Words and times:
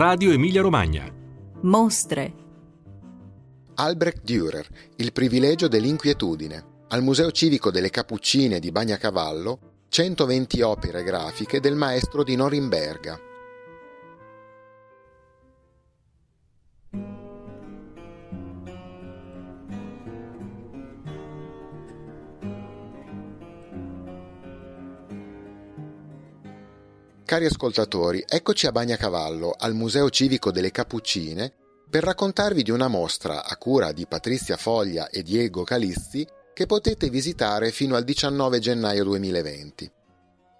Radio 0.00 0.30
Emilia 0.30 0.62
Romagna. 0.62 1.12
Mostre. 1.62 2.32
Albrecht 3.74 4.22
Dürer, 4.22 4.64
Il 4.94 5.10
privilegio 5.10 5.66
dell'inquietudine. 5.66 6.84
Al 6.90 7.02
Museo 7.02 7.32
Civico 7.32 7.72
delle 7.72 7.90
Cappuccine 7.90 8.60
di 8.60 8.70
Bagnacavallo, 8.70 9.86
120 9.88 10.60
opere 10.60 11.02
grafiche 11.02 11.58
del 11.58 11.74
maestro 11.74 12.22
di 12.22 12.36
Norimberga. 12.36 13.18
Cari 27.28 27.44
ascoltatori, 27.44 28.24
eccoci 28.26 28.66
a 28.66 28.72
Bagnacavallo, 28.72 29.54
al 29.54 29.74
Museo 29.74 30.08
Civico 30.08 30.50
delle 30.50 30.70
Cappuccine, 30.70 31.52
per 31.90 32.02
raccontarvi 32.02 32.62
di 32.62 32.70
una 32.70 32.88
mostra 32.88 33.44
a 33.44 33.54
cura 33.58 33.92
di 33.92 34.06
Patrizia 34.06 34.56
Foglia 34.56 35.10
e 35.10 35.22
Diego 35.22 35.62
Calizzi 35.62 36.26
che 36.54 36.64
potete 36.64 37.10
visitare 37.10 37.70
fino 37.70 37.96
al 37.96 38.04
19 38.04 38.60
gennaio 38.60 39.04
2020. 39.04 39.92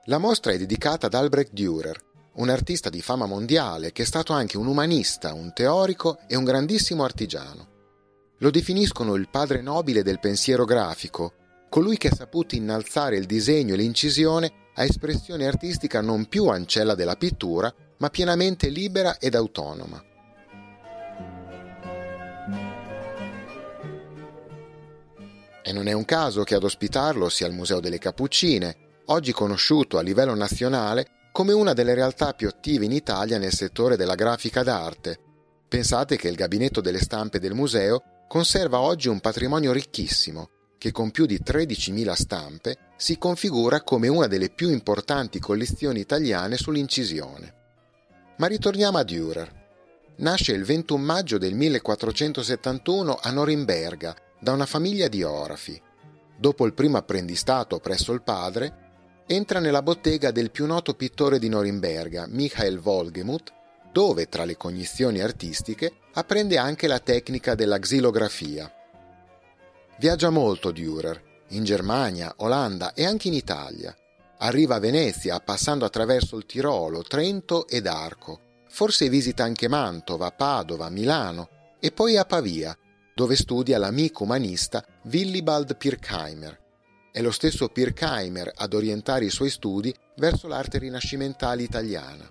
La 0.05 0.19
mostra 0.19 0.53
è 0.53 0.59
dedicata 0.59 1.07
ad 1.07 1.15
Albrecht 1.15 1.55
Dürer, 1.55 1.97
un 2.35 2.51
artista 2.51 2.91
di 2.91 3.01
fama 3.01 3.25
mondiale 3.25 3.91
che 3.91 4.03
è 4.03 4.05
stato 4.05 4.35
anche 4.35 4.59
un 4.59 4.67
umanista, 4.67 5.33
un 5.33 5.55
teorico 5.55 6.19
e 6.29 6.37
un 6.37 6.45
grandissimo 6.45 7.03
artigiano. 7.03 7.67
Lo 8.41 8.51
definiscono 8.51 9.15
il 9.15 9.31
padre 9.31 9.63
nobile 9.63 10.03
del 10.03 10.21
pensiero 10.21 10.67
grafico, 10.67 11.33
colui 11.71 11.97
che 11.97 12.09
ha 12.09 12.15
saputo 12.15 12.57
innalzare 12.57 13.17
il 13.17 13.25
disegno 13.25 13.73
e 13.73 13.79
l'incisione 13.79 14.67
a 14.79 14.85
espressione 14.85 15.45
artistica 15.47 16.01
non 16.01 16.27
più 16.27 16.47
ancella 16.47 16.95
della 16.95 17.17
pittura, 17.17 17.73
ma 17.99 18.11
pienamente 18.11 18.69
libera 18.69 19.19
ed 19.19 19.35
autonoma. 19.35 20.03
E 25.65 25.73
non 25.73 25.89
è 25.89 25.93
un 25.93 26.05
caso 26.05 26.45
che 26.45 26.55
ad 26.55 26.63
ospitarlo 26.63 27.29
sia 27.29 27.49
il 27.49 27.55
Museo 27.55 27.81
delle 27.81 27.99
Cappuccine, 27.99 29.03
oggi 29.07 29.33
conosciuto 29.33 29.99
a 29.99 30.03
livello 30.03 30.35
nazionale 30.35 31.31
come 31.33 31.53
una 31.53 31.73
delle 31.73 31.95
realtà 31.95 32.33
più 32.33 32.47
attive 32.47 32.85
in 32.85 32.93
Italia 32.93 33.37
nel 33.37 33.53
settore 33.53 33.97
della 33.97 34.15
grafica 34.15 34.63
d'arte. 34.63 35.19
Pensate 35.67 36.17
che 36.17 36.29
il 36.29 36.37
gabinetto 36.37 36.81
delle 36.81 37.01
stampe 37.01 37.41
del 37.41 37.53
museo 37.53 38.03
conserva 38.29 38.79
oggi 38.79 39.09
un 39.09 39.19
patrimonio 39.19 39.73
ricchissimo, 39.73 40.51
che 40.79 40.93
con 40.93 41.11
più 41.11 41.27
di 41.27 41.41
13.000 41.45 42.13
stampe 42.13 42.77
si 42.97 43.19
configura 43.19 43.83
come 43.83 44.09
una 44.09 44.29
delle 44.29 44.49
più 44.49 44.71
importanti 44.71 45.39
collezioni 45.41 46.01
italiane 46.01 46.57
sull'incisione. 46.57 47.55
Ma 48.39 48.47
ritorniamo 48.47 48.99
a 48.99 49.05
Dürer. 49.05 49.57
Nasce 50.19 50.53
il 50.53 50.65
21 50.65 51.03
maggio 51.03 51.39
del 51.39 51.55
1471 51.55 53.19
a 53.21 53.31
Norimberga 53.31 54.17
da 54.41 54.53
una 54.53 54.67
famiglia 54.67 55.09
di 55.09 55.23
orafi. 55.23 55.81
Dopo 56.37 56.65
il 56.67 56.73
primo 56.73 56.97
apprendistato 56.97 57.79
presso 57.81 58.13
il 58.13 58.23
padre, 58.23 58.87
entra 59.27 59.59
nella 59.59 59.83
bottega 59.83 60.31
del 60.31 60.51
più 60.51 60.67
noto 60.67 60.95
pittore 60.95 61.39
di 61.39 61.49
Norimberga, 61.49 62.27
Michael 62.29 62.79
Wolgemuth, 62.79 63.53
dove, 63.93 64.29
tra 64.29 64.45
le 64.45 64.57
cognizioni 64.57 65.21
artistiche, 65.21 65.93
apprende 66.15 66.57
anche 66.59 66.87
la 66.87 67.01
tecnica 67.01 67.55
della 67.55 67.79
xilografia. 67.79 68.73
Viaggia 69.99 70.31
molto 70.31 70.71
Dürer, 70.71 71.21
in 71.49 71.65
Germania, 71.65 72.33
Olanda 72.37 72.95
e 72.95 73.05
anche 73.05 73.27
in 73.27 73.35
Italia. 73.35 73.93
Arriva 74.39 74.77
a 74.77 74.79
Venezia 74.79 75.41
passando 75.41 75.85
attraverso 75.85 76.37
il 76.37 76.47
Tirolo, 76.47 77.03
Trento 77.03 77.67
ed 77.67 77.89
Arco. 77.89 78.63
Forse 78.69 79.09
visita 79.09 79.43
anche 79.43 79.67
Mantova, 79.67 80.31
Padova, 80.31 80.89
Milano 80.89 81.49
e 81.81 81.91
poi 81.91 82.17
a 82.17 82.25
Pavia, 82.25 82.79
dove 83.13 83.35
studia 83.35 83.77
l'amico 83.77 84.23
umanista 84.23 84.87
Willibald 85.03 85.77
Pirkheimer. 85.77 86.57
È 87.11 87.21
lo 87.21 87.33
stesso 87.33 87.67
Pirkheimer 87.67 88.53
ad 88.55 88.75
orientare 88.75 89.25
i 89.25 89.31
suoi 89.31 89.51
studi 89.51 89.93
verso 90.19 90.47
l'arte 90.47 90.79
rinascimentale 90.79 91.65
italiana. 91.65 92.31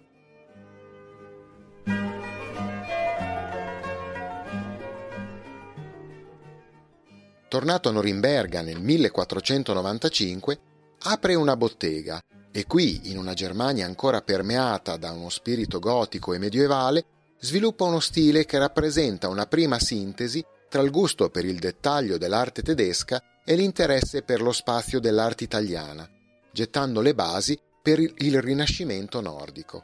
Tornato 7.58 7.90
a 7.90 7.92
Norimberga 7.92 8.62
nel 8.62 8.80
1495, 8.80 10.60
apre 11.00 11.34
una 11.34 11.58
bottega 11.58 12.22
e 12.52 12.68
qui, 12.68 13.10
in 13.10 13.18
una 13.18 13.34
Germania 13.34 13.88
ancora 13.88 14.22
permeata 14.22 14.96
da 14.96 15.10
uno 15.10 15.30
spirito 15.30 15.80
gotico 15.80 16.36
e 16.36 16.38
medievale, 16.38 17.04
sviluppa 17.40 17.86
uno 17.86 18.00
stile 18.00 18.46
che 18.46 18.60
rappresenta 18.60 19.28
una 19.28 19.48
prima 19.48 19.80
sintesi 19.80 20.46
tra 20.70 20.84
il 20.84 20.92
gusto 20.92 21.32
per 21.32 21.46
il 21.46 21.58
dettaglio 21.58 22.20
dell'arte 22.20 22.62
tedesca 22.62 23.24
e 23.44 23.56
l'interesse 23.56 24.22
per 24.22 24.44
lo 24.44 24.52
spazio 24.52 25.00
dell'arte 25.00 25.44
italiana, 25.44 26.08
gettando 26.52 27.02
le 27.02 27.16
basi 27.16 27.60
per 27.82 27.98
il 28.00 28.40
Rinascimento 28.40 29.20
nordico. 29.20 29.84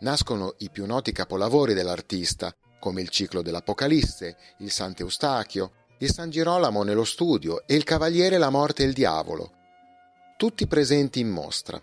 Nascono 0.00 0.54
i 0.60 0.70
più 0.70 0.86
noti 0.86 1.12
capolavori 1.12 1.74
dell'artista, 1.74 2.50
come 2.80 3.02
il 3.02 3.10
ciclo 3.10 3.42
dell'Apocalisse, 3.42 4.38
il 4.60 4.70
Sant'Eustachio, 4.70 5.72
il 6.00 6.12
San 6.12 6.30
Girolamo 6.30 6.84
nello 6.84 7.02
studio 7.02 7.66
e 7.66 7.74
il 7.74 7.82
Cavaliere 7.82 8.38
La 8.38 8.50
Morte 8.50 8.84
e 8.84 8.86
il 8.86 8.92
Diavolo, 8.92 9.50
tutti 10.36 10.68
presenti 10.68 11.18
in 11.18 11.28
mostra. 11.28 11.82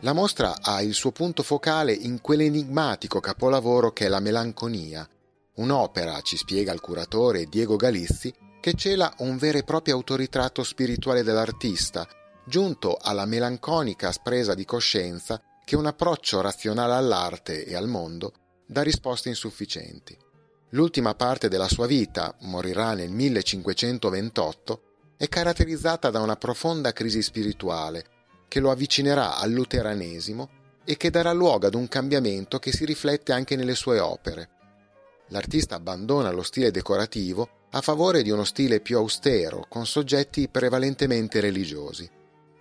La 0.00 0.12
mostra 0.14 0.56
ha 0.62 0.80
il 0.80 0.94
suo 0.94 1.10
punto 1.10 1.42
focale 1.42 1.92
in 1.92 2.22
quell'enigmatico 2.22 3.20
capolavoro 3.20 3.92
che 3.92 4.06
è 4.06 4.08
la 4.08 4.20
Melanconia, 4.20 5.06
un'opera, 5.56 6.22
ci 6.22 6.38
spiega 6.38 6.72
il 6.72 6.80
curatore 6.80 7.44
Diego 7.44 7.76
Galizzi, 7.76 8.32
che 8.60 8.72
cela 8.72 9.12
un 9.18 9.36
vero 9.36 9.58
e 9.58 9.64
proprio 9.64 9.94
autoritratto 9.94 10.62
spirituale 10.62 11.22
dell'artista, 11.22 12.08
giunto 12.46 12.96
alla 12.98 13.26
melanconica 13.26 14.10
spresa 14.10 14.54
di 14.54 14.64
coscienza 14.64 15.38
che 15.66 15.74
un 15.74 15.86
approccio 15.86 16.40
razionale 16.40 16.92
all'arte 16.92 17.64
e 17.64 17.74
al 17.74 17.88
mondo 17.88 18.32
dà 18.64 18.82
risposte 18.82 19.30
insufficienti. 19.30 20.16
L'ultima 20.68 21.16
parte 21.16 21.48
della 21.48 21.66
sua 21.66 21.88
vita, 21.88 22.36
morirà 22.42 22.94
nel 22.94 23.10
1528, 23.10 24.82
è 25.16 25.26
caratterizzata 25.26 26.10
da 26.10 26.20
una 26.20 26.36
profonda 26.36 26.92
crisi 26.92 27.20
spirituale 27.20 28.04
che 28.46 28.60
lo 28.60 28.70
avvicinerà 28.70 29.38
al 29.38 29.50
luteranesimo 29.50 30.50
e 30.84 30.96
che 30.96 31.10
darà 31.10 31.32
luogo 31.32 31.66
ad 31.66 31.74
un 31.74 31.88
cambiamento 31.88 32.60
che 32.60 32.70
si 32.70 32.84
riflette 32.84 33.32
anche 33.32 33.56
nelle 33.56 33.74
sue 33.74 33.98
opere. 33.98 34.50
L'artista 35.30 35.74
abbandona 35.74 36.30
lo 36.30 36.44
stile 36.44 36.70
decorativo 36.70 37.64
a 37.70 37.80
favore 37.80 38.22
di 38.22 38.30
uno 38.30 38.44
stile 38.44 38.78
più 38.78 38.98
austero, 38.98 39.66
con 39.68 39.84
soggetti 39.84 40.48
prevalentemente 40.48 41.40
religiosi. 41.40 42.08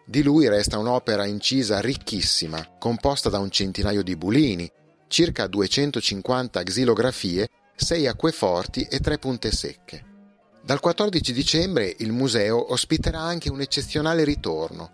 Di 0.08 0.22
lui 0.22 0.48
resta 0.48 0.78
un'opera 0.78 1.26
incisa 1.26 1.80
ricchissima, 1.80 2.76
composta 2.78 3.30
da 3.30 3.40
un 3.40 3.50
centinaio 3.50 4.04
di 4.04 4.16
bulini, 4.16 4.72
circa 5.08 5.48
250 5.48 6.62
xilografie, 6.62 7.50
6 7.76 8.06
acqueforti 8.06 8.84
e 8.84 9.00
3 9.00 9.18
punte 9.18 9.52
secche. 9.52 10.06
Dal 10.62 10.80
14 10.80 11.34
dicembre 11.34 11.96
il 11.98 12.12
museo 12.12 12.72
ospiterà 12.72 13.20
anche 13.20 13.50
un 13.50 13.62
eccezionale 13.62 14.24
ritorno, 14.24 14.92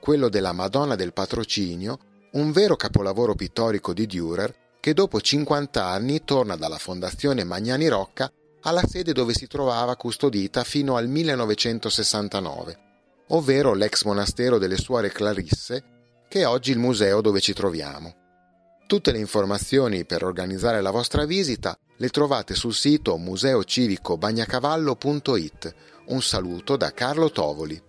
quello 0.00 0.28
della 0.28 0.52
Madonna 0.52 0.94
del 0.94 1.12
Patrocinio, 1.12 1.98
un 2.34 2.52
vero 2.52 2.76
capolavoro 2.76 3.34
pittorico 3.34 3.92
di 3.92 4.06
Dürer 4.06 4.54
che 4.78 4.94
dopo 4.94 5.20
50 5.20 5.84
anni 5.84 6.22
torna 6.24 6.54
dalla 6.54 6.78
Fondazione 6.78 7.42
Magnani 7.42 7.88
Rocca 7.88 8.30
alla 8.62 8.82
sede 8.86 9.12
dove 9.12 9.34
si 9.34 9.48
trovava 9.48 9.96
custodita 9.96 10.62
fino 10.62 10.94
al 10.94 11.08
1969 11.08 12.90
ovvero 13.34 13.74
l'ex 13.74 14.04
monastero 14.04 14.58
delle 14.58 14.76
Suore 14.76 15.10
Clarisse, 15.10 15.84
che 16.28 16.40
è 16.40 16.46
oggi 16.46 16.70
il 16.70 16.78
museo 16.78 17.20
dove 17.20 17.40
ci 17.40 17.52
troviamo. 17.52 18.14
Tutte 18.86 19.10
le 19.12 19.18
informazioni 19.18 20.04
per 20.04 20.24
organizzare 20.24 20.80
la 20.80 20.90
vostra 20.90 21.24
visita 21.24 21.76
le 21.96 22.08
trovate 22.08 22.54
sul 22.54 22.74
sito 22.74 23.16
museocivicobagnacavallo.it. 23.16 25.74
Un 26.06 26.20
saluto 26.20 26.76
da 26.76 26.92
Carlo 26.92 27.30
Tovoli. 27.30 27.80